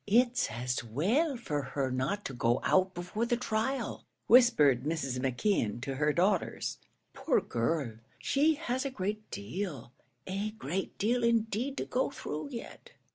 "It's 0.07 0.49
as 0.49 0.83
well 0.83 1.37
for 1.37 1.61
her 1.61 1.91
not 1.91 2.25
to 2.25 2.33
go 2.33 2.59
out 2.63 2.95
before 2.95 3.27
the 3.27 3.37
trial," 3.37 4.03
whispered 4.25 4.81
Mrs. 4.81 5.19
McKeon 5.19 5.79
to 5.81 5.97
her 5.97 6.11
daughters. 6.11 6.79
"Poor 7.13 7.39
girl; 7.39 7.99
she 8.17 8.55
has 8.55 8.83
a 8.83 8.89
great 8.89 9.29
deal, 9.29 9.91
a 10.25 10.49
great 10.57 10.97
deal, 10.97 11.23
indeed, 11.23 11.77
to 11.77 11.85
go 11.85 12.09
through 12.09 12.49
yet." 12.49 12.93